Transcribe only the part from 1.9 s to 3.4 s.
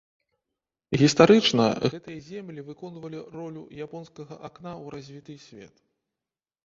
гэтыя землі выконвалі